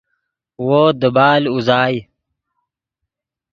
وو 0.67 0.81
دیبال 1.01 1.43
اوزائے 1.53 1.99